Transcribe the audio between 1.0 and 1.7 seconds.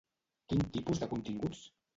de continguts?